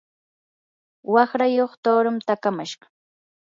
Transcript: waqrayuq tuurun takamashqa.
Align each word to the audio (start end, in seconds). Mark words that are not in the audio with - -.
waqrayuq 1.13 1.71
tuurun 1.83 2.17
takamashqa. 2.27 2.85